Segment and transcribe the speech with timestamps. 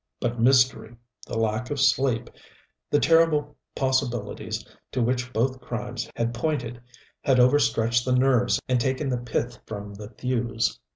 [0.19, 0.95] But mystery,
[1.27, 2.31] the lack of sleep,
[2.89, 6.81] the terrible possibilities to which both crimes had pointed,
[7.21, 10.79] had over stretched the nerves and taken the pith from the thews.